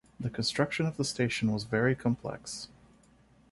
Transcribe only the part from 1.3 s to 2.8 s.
was very complex.